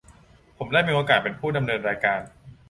[0.57, 2.19] ผมได้มีโอกาสเป็นผู้ดำเนินรายการ